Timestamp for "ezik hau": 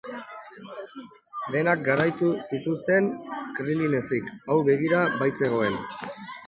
4.03-4.61